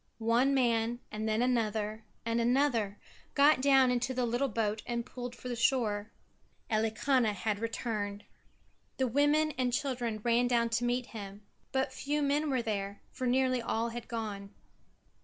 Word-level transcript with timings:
One 0.17 0.55
man 0.55 0.99
and 1.11 1.29
then 1.29 1.43
another 1.43 2.03
and 2.25 2.41
another 2.41 2.97
got 3.35 3.61
down 3.61 3.91
into 3.91 4.15
the 4.15 4.25
little 4.25 4.47
boat 4.47 4.81
and 4.87 5.05
pulled 5.05 5.35
for 5.35 5.47
the 5.47 5.55
shore. 5.55 6.09
Elikana 6.71 7.33
had 7.33 7.59
returned. 7.59 8.23
The 8.97 9.07
women 9.07 9.51
and 9.59 9.71
children 9.71 10.19
ran 10.23 10.47
down 10.47 10.69
to 10.69 10.85
meet 10.85 11.05
him 11.05 11.43
but 11.71 11.93
few 11.93 12.23
men 12.23 12.49
were 12.49 12.63
there, 12.63 13.03
for 13.11 13.27
nearly 13.27 13.61
all 13.61 13.89
had 13.89 14.07
gone. 14.07 14.55